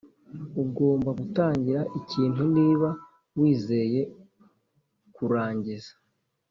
[0.63, 2.89] ugomba gutangira ikintu niba
[3.39, 4.01] wizeye
[5.15, 5.91] kurangiza;